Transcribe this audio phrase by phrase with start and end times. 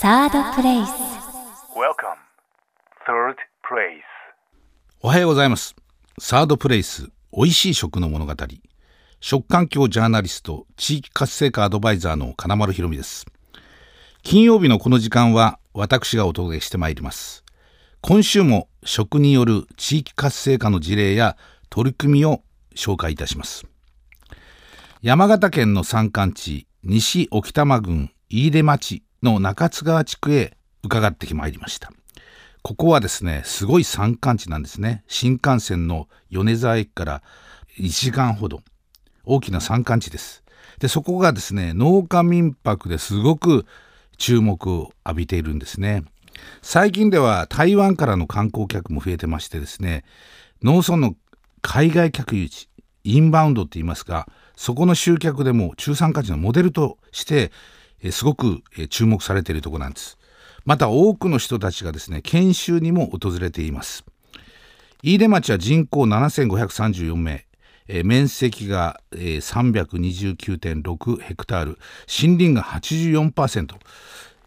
[0.00, 0.88] サードプレイス
[1.76, 2.16] Welcome.
[3.06, 4.00] Third place.
[5.02, 5.76] おはようございます。
[6.18, 8.34] サードプレイス、美味しい食の物語。
[9.20, 13.26] 食環境ジャーナリスト、地域活性化アドバイザーの金丸ひろみです。
[14.22, 17.44] 金曜日のこの時間は、私がお届けしてまいります。
[18.00, 21.36] 今週も食による地域活性化の事例や
[21.68, 22.42] 取り組みを
[22.74, 23.66] 紹介いたします。
[25.02, 31.92] 山形県の山間地、西沖多摩郡飯豊町の中津川地区へ伺ってまいりました。
[32.62, 35.04] ここはですね、すごい山間地なんですね。
[35.08, 37.22] 新幹線の米沢駅から
[37.78, 38.62] 1時間ほど。
[39.24, 40.42] 大きな山間地です。
[40.78, 43.66] で、そこがですね、農家民泊ですごく
[44.18, 46.04] 注目を浴びているんですね。
[46.62, 50.04] 最近では台湾からの観光客も増えてましてですね、
[50.62, 51.14] 農村の
[51.62, 52.68] 海外客誘致、
[53.04, 57.50] インバウンドって言いますか、そこの集客でも中山間地のモデルとして、
[58.02, 60.18] えすごくえ注目されているところなんです。
[60.64, 64.04] また多くの人たちがですね研修にも訪れています。
[65.02, 67.46] 飯豊町は人口7534名。
[67.88, 71.78] えー面積が、えー329.6ヘクタール。
[72.08, 73.74] 森林が84%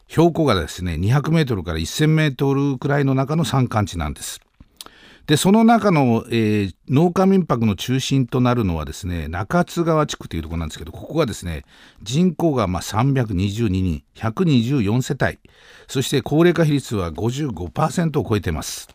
[0.08, 4.42] 標高がですね200メートルから1000メートルくらいの中の山間地なんです。
[5.26, 11.64] でその中の、えー農家民泊の中心となるのはですね中津川地区というところなんですけどここがですね
[12.02, 15.40] 人口がまあ322人124世帯
[15.88, 18.90] そして高齢化比率は55%を超えています。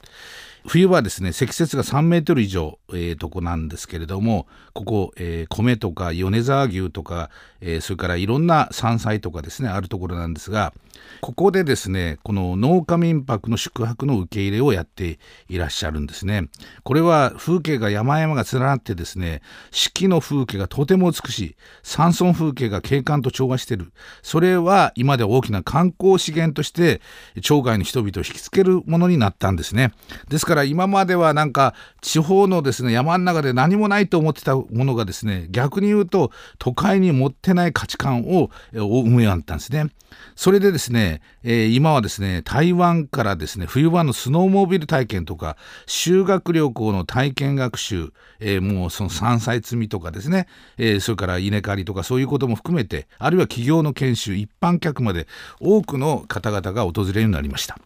[0.66, 10.72] 冬はですね積雪が3メートル以上、えーとこなんですけれどもここ、えー米とか米沢牛とか、えーそれからいろんな山菜とかですねあるところなんですが
[11.20, 16.48] ここでですねこの農家民泊の宿泊の受け入れをやっていらっしゃるんですね。
[16.82, 23.92] これは風景が山々が連なってですね四季の風景がとても美しい山村風景が景観と調和してる。
[24.22, 27.00] それは今では大きな観光資源として
[27.40, 29.92] 町外の人々を引きつけるものになったんですね。
[30.28, 39.90] ですから今まではなんか地方のですね山の中で何もないと思ってたものがですね逆に言うと都会に持ってない価値観を生むようになったんですね。
[40.36, 55.26] それでですね、えー今はですね台湾からですね冬場のスノーモービル体験とか修学旅行の体験学習、えーもうその山菜摘みとかですね、えーそれから稲刈りとかそういうことも含めてあるいは企業の研修一般客まで
[55.60, 57.78] 多くの方々が訪れるようになりました。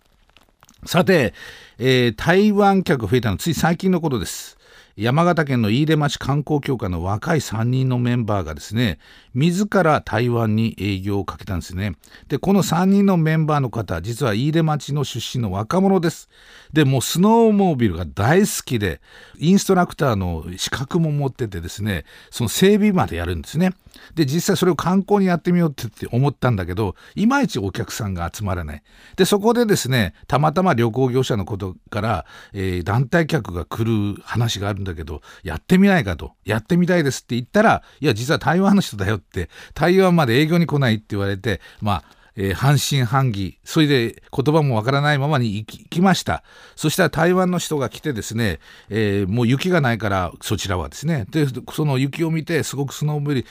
[0.84, 1.32] さて、
[1.78, 4.58] えー台湾客増えたのつい最近のことです。
[4.96, 8.98] 山形県の飯豊町観光協会の若い3人のメンバーがですね、
[9.32, 11.92] 自ら台湾に営業をかけたんですね。
[12.26, 16.28] で、この3人のメンバーの方、実は飯豊町の出身の若者です。
[16.72, 19.00] で、もうスノーモービルが大好きで、
[19.38, 23.72] インストラクターの資格も持っててですね、その整備までやるんですね。
[24.14, 28.82] で、実際それを観光にやってみようって思ったんだけど、いまいちお客さんが集まらない。
[29.16, 42.04] で、そこでですね、たまたま旅行業者のことから、えー団体客が来る話があるんだけど、やってみないかと、やってみたいですって言ったら、いや、実は台湾の人だよって、台湾まで営業に来ないって言われて、まあ、
[42.36, 43.58] えー半信半疑。
[43.64, 46.42] それで言葉もわからないままに行きました。
[46.76, 51.26] そしたら台湾の人が来てですね、えーもう雪がないからそちらはですね。
[51.30, 53.44] でその雪を見てすごくスノーボー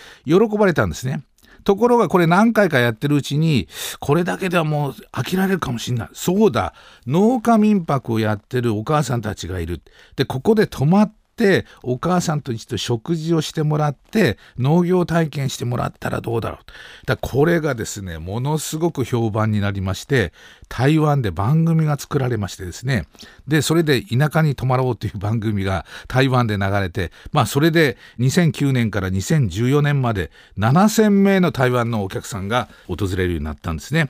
[0.50, 1.24] 喜ばれたんですね。
[1.64, 3.68] ところがこれ何回かやってるうちに
[4.00, 6.10] これだけではもう飽きられるかもしれない。
[6.14, 6.74] そうだ。
[7.06, 9.82] 農家民泊をやってるお母さんたちがいる。
[10.16, 20.34] でここで泊まってってお母さんと一度食事をしてもらって農業体験してもらったらどうだろうだこれがですねものすごく評判になりまして
[20.68, 23.06] 台湾で番組が作られましてですね。
[23.48, 34.08] でそれで田舎に泊まろうという番組が台湾で流れてまあそれで2009年から2014年まで7000名の台湾のお客さんが訪れるようになったんですね。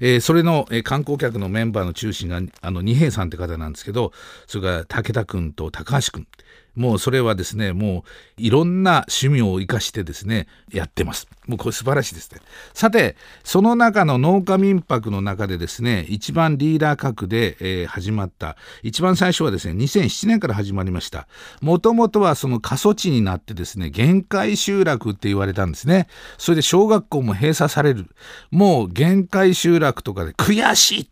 [0.00, 4.12] えーそれの、えー観光客のメンバーの中心があの二平さんって方なんですけど
[4.46, 6.26] それから武田君と高橋君。
[6.74, 8.04] もうそれはですねも
[8.38, 11.28] ういろんな趣味を生かしてですねやってます。
[11.46, 12.40] もうこれ素晴らしいですね。
[12.74, 21.28] さてその中の農家民泊の中でですね一番リーダー格で、えー始まった一番最初はですね2007年から始まりました。
[21.60, 26.08] もともとはその過疎地になってですね限界集落って言われたんですね。
[26.36, 28.06] それで小学校も閉鎖される。
[28.50, 31.10] もう限界集落とかで悔しい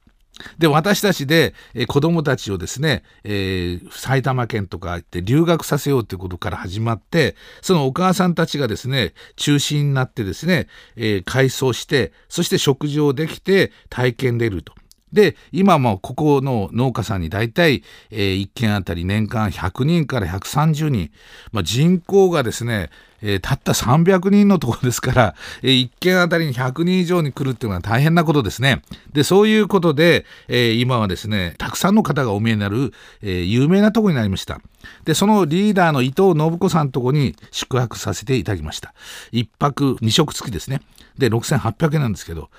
[0.58, 10.66] で私たちで、え子どもたちをですね、えー埼玉県とか行って留学させようということから始まってそのお母さんたちがですね中心になってですね、
[10.96, 14.74] えー改装してそして食事をできて体験でると。
[15.14, 21.10] で今もここの農家さんに大体、えー、1軒あたり年間100人から130人、
[21.52, 22.90] まあ、人口がですね
[23.26, 28.82] えー、たった300人のところですから、えー、1件あたりに100人以上に来るっていうのは大変なことですね。
[29.14, 34.60] で、そういうことで、えー、今はですね、たくさんの方がお見えになる、え有名なとこになりました。
[35.04, 38.92] で、そのリーダーの伊藤信子さんのとこに宿泊させていただきました。
[39.32, 40.82] 1泊2食付きですね。
[41.16, 42.50] で、6800円なんですけど、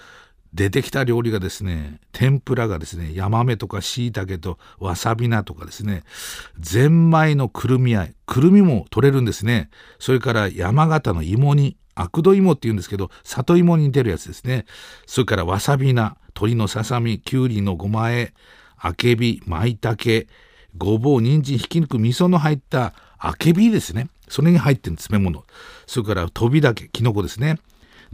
[0.55, 6.03] 出てきた料理がですね天ぷらがですねヤマメとかしいたけとわさび菜とかですね
[6.57, 9.69] ゼンマイのくるみあいくるみも取れるんですね。
[9.99, 14.65] それから山形の芋煮悪土芋っていうんですけど里芋に似てるやつですね。
[15.05, 18.33] それからわさび菜鶏のささみきゅうりのごまえ
[18.77, 20.27] あけびまいたけ
[20.77, 24.07] ごぼう人参ひき肉味噌の入ったあけびですね。
[24.29, 25.43] それに入ってる詰め物。
[25.85, 27.59] それから飛びだけきのこですね。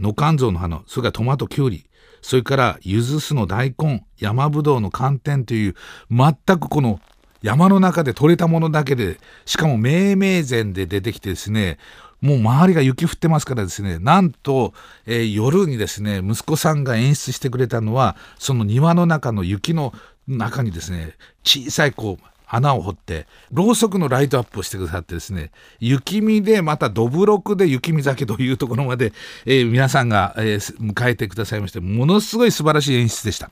[0.00, 1.86] のかんぞうの花それからトマトきゅうり。
[2.22, 5.74] それからゆず酢の大根山ぶどうの寒天という
[6.10, 7.00] 全くこの
[7.42, 11.78] 山の中で採れたものだけでしかも命名前で出てきてですね
[12.20, 14.72] もう周りが雪降ってますからですねなんと、
[15.06, 19.92] えー、夜にですね息子さんが演出してくれたのはその庭の中の雪の
[20.28, 25.50] 中にですね小さいこう穴を掘ってろうそくのライトアップをしてくださってですね
[25.80, 29.12] 雪見でまたどぶろくで雪見酒というところまで、
[29.46, 33.50] えー、皆さんが、えー、迎えてくださいましてものすごい素晴らしい演出でした。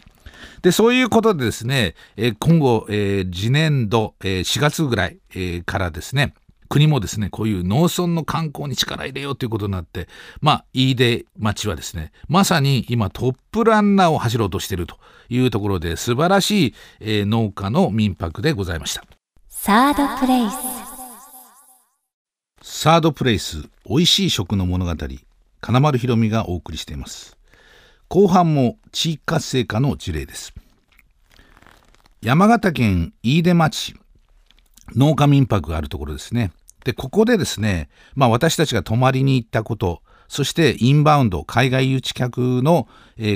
[0.62, 6.34] でそういうことでですね、えー、今後、えー、次年度、えー、4月ぐらい、えー、からですね
[6.70, 10.08] 国もですねこういう農村の観光に力入れようということになって
[10.40, 14.96] まあ飯出町はですねまさに今トップランナーを走ろうとしていると
[15.28, 19.02] いうところで素晴らしい、えー、農家の民泊でございました。
[19.48, 20.56] サードプレイス。
[22.62, 24.94] サードプレイス美味しい食の物語
[25.60, 27.36] 金丸ひろみがお送りしています。
[28.08, 30.54] 後半も地域活性化の事例です。
[32.22, 33.94] 山形県飯豊町
[34.96, 36.50] 農家民泊があるところですね
[36.84, 42.86] でここでですねまあ私たちが泊まりに行ったことそしてインバウンド、海外誘致客の、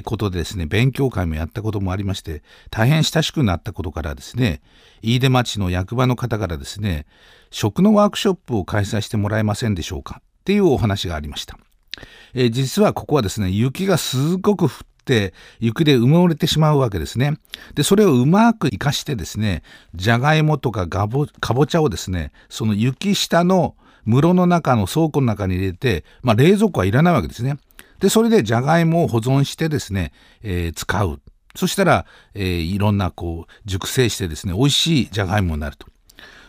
[0.05, 4.62] ことでですね、勉強会もやったこともありまして、大変親しくなったことからですね、
[5.02, 7.06] 飯豊町の役場の方からですね、
[7.50, 11.58] 食のワークショップを開催してもらえませんでしょうかっていうお話がありました。
[12.32, 14.69] えー、実はここはですね、雪がすごく降
[15.05, 17.39] って雪で埋もれてしまうわけですね。
[17.75, 19.62] で、それをうまく活かしてですね、
[19.95, 21.27] じゃがいもとかかぼ
[21.67, 27.59] ちゃをですね、その雪下の室の中の倉庫の中に入れて、まあ、冷蔵庫はいらないわけですね。
[28.01, 30.12] で、それでじゃがいもを保存してですね、
[30.43, 31.21] えー、使う。
[31.55, 35.87] そしたら、えー、いろんなこう熟成してですね、美味しいじゃがいもになると。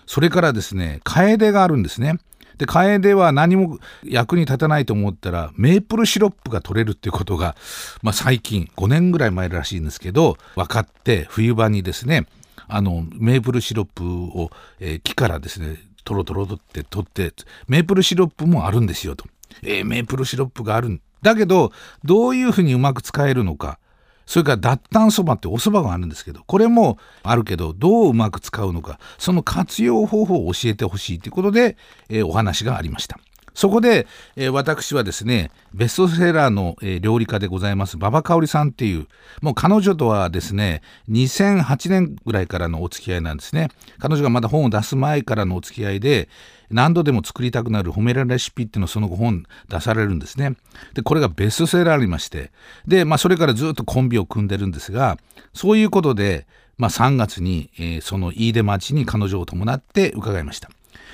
[0.06, 2.20] それからですね、カエデがあるんですね。
[2.58, 7.56] で、カエデは何も役に立たないと思ったら、メープルシロップが取れるっていうことが、
[8.02, 12.28] まあ、最近、5年ぐらい前らしいんですけど、分かって、冬場にですね、
[12.68, 17.34] あの、メープルシロップを、えー、木からですね、トロトロとって取って
[17.68, 19.26] メープルシロップもあるんですよと、
[19.64, 21.74] えー、メープルシロップがあるんだけど
[22.04, 23.80] どういうふうにうまく使えるのか
[24.26, 31.78] それから韃靼そばってお蕎麦があるんですけどこれもあるけどどううまく使うのかその活用方法を教えてほしいということで、
[32.10, 33.20] えー、お話がありました。
[33.56, 34.06] そこで、
[34.36, 39.08] えー、私はですね、ベストセラーの、えー、料理家でございます、馬場香織さんっていう、
[39.42, 43.70] もう彼女とはですね、2008年ぐらいからのお付き合いなんですね。
[43.98, 46.28] 彼女がまだ本を出す前からのお付き合いで、
[46.70, 50.56] 何度でも作りたくなる褒められレシピっていうのをその後本出されるんですね。
[50.94, 52.52] で、これがベストセラーありまして、
[52.86, 55.18] で、まあそれからずっとコンビを組んでるんですが、
[55.54, 56.46] そういうことで、
[56.78, 60.70] まあ3月に、えー、その飯豊町に彼女を伴って伺いました。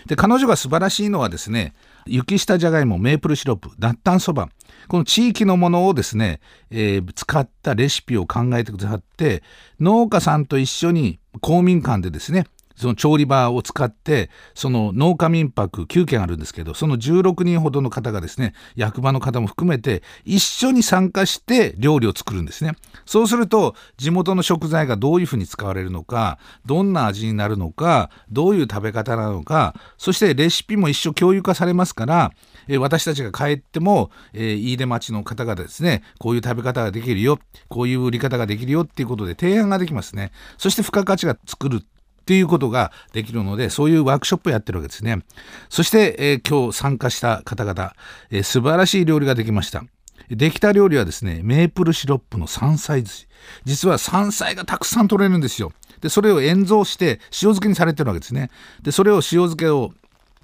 [0.07, 1.73] で、彼女が素晴らしいのはですね、
[2.05, 4.49] 雪下じゃがいもメープルシロップ脱炭そば
[4.87, 6.39] この地域のものをですね、
[6.69, 9.43] えー、使ったレシピを考えてくださって
[9.79, 12.45] 農家さんと一緒に公民館でですね
[12.81, 22.73] その調理場を使ってその農家民泊9軒あるんですけどその16人ほどの方がですね役場の方も含めて一緒に参加して料理を作るんですね。
[23.05, 32.31] そうすると地元の食材がどういうふうに使われるのかどんな味になるのかどういう食べ方なのかそしてレシピも一緒共有化されますから
[32.67, 40.31] え私たちが帰っても、えー、飯出町の方々ですねこういう食べ方ができるよこういう売り方ができるよっていうことで提案ができますね。
[40.57, 41.83] そして付加価値が作る
[42.21, 45.23] っていうことができるのでそういうワークショップをやってるわけですね。
[45.69, 47.93] そして、えー、今日参加した方々、
[48.29, 49.83] えー、素晴らしい料理ができました。
[50.29, 53.27] できた料理はですねメープルシロップの山菜寿司。
[53.65, 55.73] 実は山菜がたくさん取れるんですよ。
[55.99, 58.49] でそれを塩蔵して塩漬けにされてるわけですね。
[58.81, 59.91] でそれを塩漬けを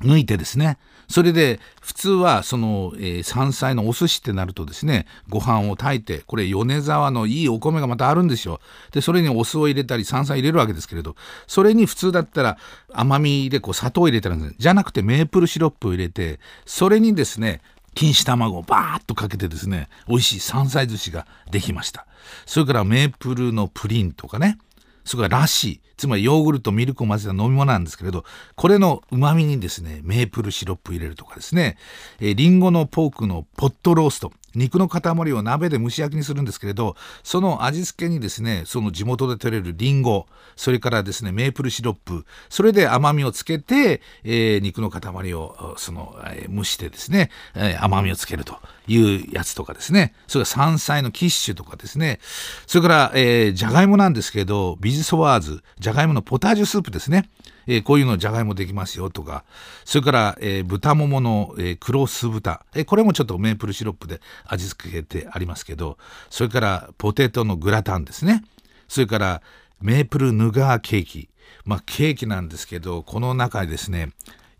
[0.01, 0.77] 抜いてですね。
[1.10, 8.60] それで普通はその、えー山菜のお寿司ってなるとですねご飯を炊いてこれ米沢のいいお米がまたあるんですよ。
[8.92, 11.16] でそれにお酢を入れたり山菜入れるわけですけれど
[11.48, 12.58] それに普通だったら
[12.94, 17.62] 甘みでこう砂糖を入れてるんですじゃなくてメープルシロップを入れてそれにですね
[17.96, 22.06] 錦糸卵をバーッとかけてですね美味しい山菜寿司ができました。
[22.46, 24.60] それからメープルのプリンとかね。
[25.08, 28.24] それからラッシーつまりヨーグルトミルクを混ぜた飲み物なんですけれど
[28.56, 31.78] これのうまみにですねメープルシロップ入れるとかですね、
[32.20, 34.32] えーリンゴのポークのポットロースト。
[34.56, 50.13] 肉の塊を鍋で蒸し焼きにするんですけれどその味付けにですねその地元で採れるリンゴそれからですねメープルシロップそれで甘みをつけて、えー肉の塊をその、えー蒸してですね、えー甘みをつけるというやつとかですね。
[50.27, 52.20] それから山菜のキッシュとかですね。
[52.66, 57.30] それから、えー、じゃがいもなんですけどビジソワーズじゃがいものポタージュスープですね、
[57.68, 59.44] えーこういうのじゃがいもできますよとか
[59.86, 65.98] それから、えー豚ももの、えー黒酢豚、えーこれもちょっとメープルシロップで味付けてありますけど
[66.30, 68.44] それからポテトのグラタンですね。
[68.88, 69.42] それから
[69.82, 71.30] メープルヌガーケーキ。
[71.66, 74.12] まあケーキなんですけどこの中にですね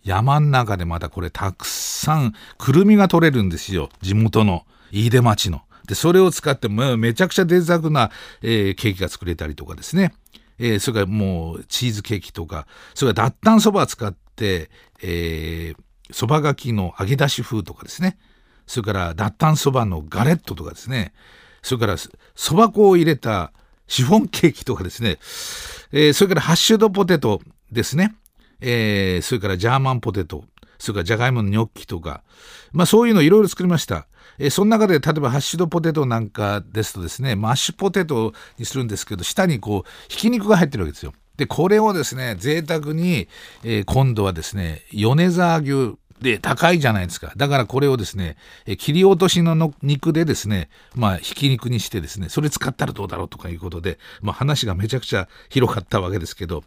[0.04, 3.90] 山ん中でまたこれたくさんくるみが取れるんですよ。
[4.02, 5.62] 地元の飯豊町の。
[5.88, 8.12] でそれを使ってもめちゃくちゃ贅沢な、
[8.42, 10.14] えーケーキが作れたりとかですね、
[10.60, 14.70] えーそれからもうチーズケーキとかそれから脱炭そばを使って
[15.02, 18.18] えーそばがきの揚げ出し風とかですね。
[18.66, 21.14] それから脱炭そばのガレットとかですね。
[21.62, 23.52] それからそば粉を入れた
[23.88, 25.18] シフォンケーキとかですね、
[25.92, 28.16] えーそれからハッシュドポテトですね、
[28.62, 30.46] えーそれからジャーマンポテト。
[30.80, 32.24] それからじゃがいものニョッキとか、
[32.72, 34.08] まあそういうのいろいろ作りました。
[34.40, 41.14] えーその中で例えばハッシュドポテトなんかですとですね、マッシュポテトにするんですけど、下にこう、ひき肉が入ってるわけですよ。
[41.38, 43.28] で、これをですね、贅沢に、
[43.64, 47.32] えー今度はですね、米沢牛で高いじゃないですか。
[47.38, 56.64] だからこれをですね、えー切り落としのの肉でですね、まあ、ひき肉にしてですね、それ使ったらどうだろうとかいうことで、まあ話がめちゃくちゃ広かったわけですけど、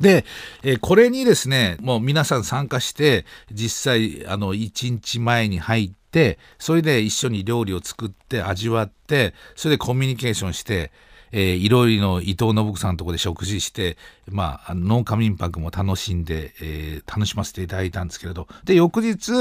[0.00, 0.24] で、
[0.62, 10.90] えこれにですね、もう皆さん参加して、実際、あの、1日前に入って、それで一緒に料理を作って味わって、それでコミュニケーションして、
[11.32, 13.96] えーいろいろの伊藤信子さんのとこで食事して、
[14.30, 19.32] まあ、農家民泊も楽しんで、えー楽しませていただいたんですけれど、で、翌日、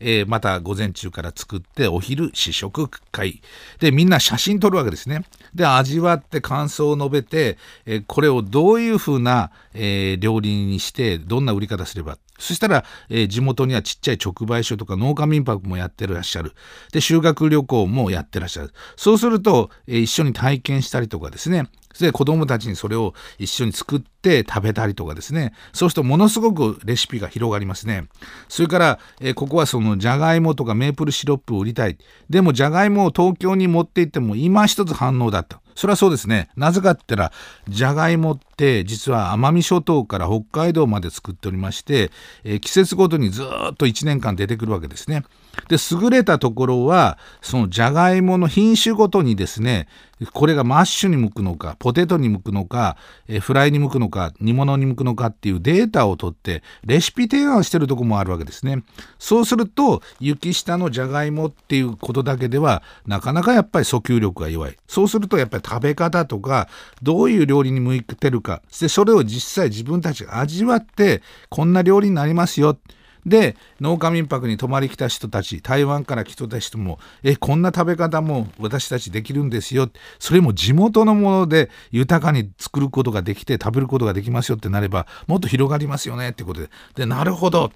[0.00, 3.42] えーまた午前中から作って、お昼試食会。
[3.78, 5.24] で、みんな写真撮るわけですね。
[5.54, 12.18] で、味わって感想を述べて、えーこれをどういうふうな、え料理にして、どんな売り方すれば。
[12.38, 16.54] そしたら、え地元にはちっちゃい直売所とか農家民泊もやってらっしゃる。
[16.92, 18.72] で、修学旅行もやってらっしゃる。
[18.96, 21.68] そうすると、え一緒に体験したりとかですね。
[21.98, 25.52] で、子供たちにそれを一緒に作って食べたりとかですね。
[25.72, 28.08] そうするとものすごくレシピが広がりますね。
[28.48, 31.96] それから、えーここはそのじゃがいもとかメープルシロップを売りたい。
[32.28, 35.60] でもじゃがいもを東京に持って行っても今一つ反応だった。
[35.74, 36.48] それはそうですね。
[36.56, 37.32] なぜかって言ったら、
[37.68, 42.10] じゃがいもって実は奄美諸島から北海道まで作っておりまして、
[42.44, 45.24] えー季節ごとにずっと1年間出てくるわけですね。
[45.68, 49.88] で、優れたところは、そのじゃがいもの品種ごとにですね、
[50.32, 52.96] これがマッシュに向くのか、ポテトに向くのか、
[53.28, 58.82] えーフライに向くのか、煮物に向くのかっていうデータを取って、レシピ提案してるとこもあるわけですね。
[59.18, 64.76] そうすると、雪下のじゃがいもっていうことだけでは、なかなかやっぱり訴求力が弱い。
[64.86, 66.68] そうすると、やっぱり食べ方とか、
[67.02, 72.78] どういう料理に向いてるか、で、それを実際自分たちが味わって、こんな料理になりますよ。
[73.26, 79.90] で農家民泊に泊まり来た人たち台湾から来た人もえこんな食べ方も私たちできるんですよ。
[80.18, 86.70] それも地元のもので豊かに作ることができて食べることができますよってなればもっと広がりますよねってことで。
[86.94, 87.66] でなるほど。
[87.66, 87.70] っ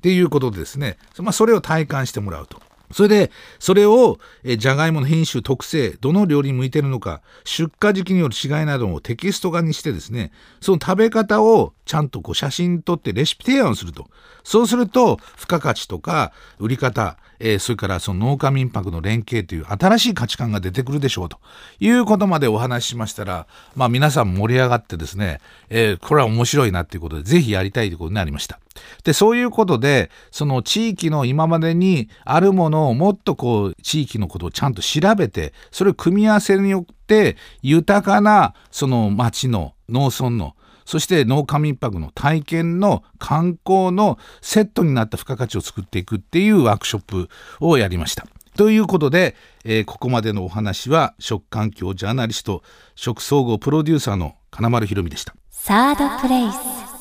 [0.00, 2.60] ていうことでですね、まあ、それを体感してもらうと。
[2.92, 14.08] それで、それを、えじゃがいもの品種、特性、どの料理に向いてるのか、出荷時期による違いなどをテキスト化にしてですね、その食べ方をちゃんとこう写真撮ってレシピ提案をすると。
[14.42, 21.38] そうすると、付加価値とか、売り方、えーそれからその農家民泊の連携という新しい価値観が出てくるでしょうと
[21.80, 28.60] いうことまでお話ししましたら、まあ皆さん盛り上がってですね、えーこれは面白いなっていうことで、ぜひやりたいということになりました。
[29.04, 40.54] で、そういうことで、その地域の今までにあるものをもっとこう、地域のことをちゃんと調べて、それを組み合わせによって、豊かなその町の農村の
[40.84, 47.28] そして農家民泊の体験の観光のセットになった付加価値を作っていくっていうワークショップ
[47.60, 48.26] をやりました。
[48.56, 52.62] ということで、えーここまでのお話は食環境ジャーナリスト
[52.94, 55.34] 食総合プロデューサーの金丸ひろみでした。
[55.50, 56.93] サードプレイス